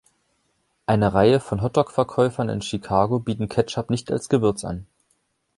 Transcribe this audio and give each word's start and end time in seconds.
Eine 0.87 1.13
Reihe 1.13 1.39
von 1.39 1.61
Hot 1.61 1.77
Dog-Verkäufern 1.77 2.49
in 2.49 2.63
Chicago 2.63 3.19
bieten 3.19 3.47
Ketchup 3.49 3.91
nicht 3.91 4.11
als 4.11 4.29
Gewürz 4.29 4.65
an. 4.65 4.87